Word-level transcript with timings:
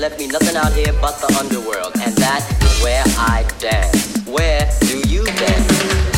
left 0.00 0.18
me 0.18 0.26
nothing 0.28 0.56
out 0.56 0.72
here 0.72 0.94
but 0.98 1.20
the 1.20 1.26
underworld, 1.38 1.92
and 2.00 2.16
that 2.16 2.40
is 2.62 2.82
where 2.82 3.04
I 3.18 3.46
dance. 3.58 4.16
Where 4.26 4.66
do 4.80 4.98
you 5.06 5.26
dance? 5.26 6.09